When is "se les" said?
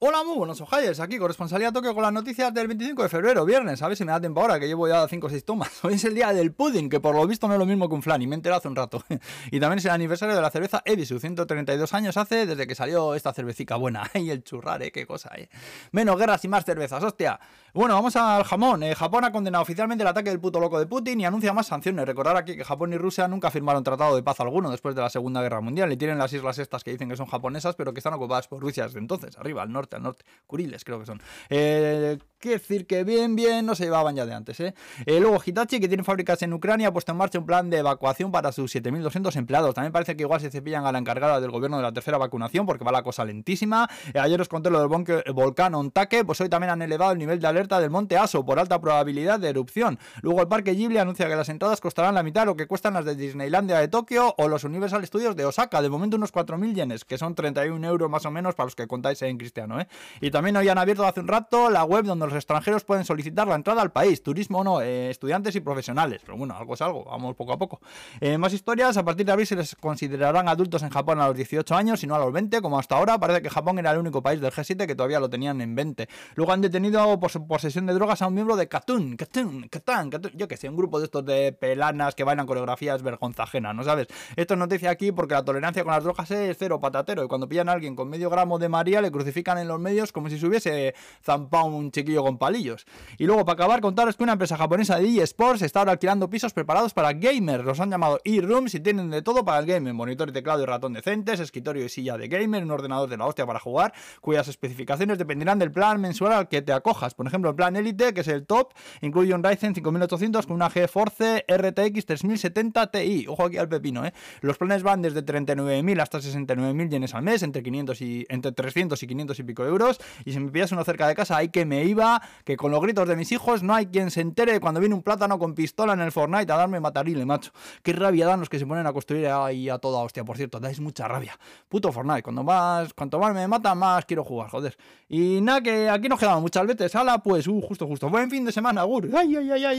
69.46-69.74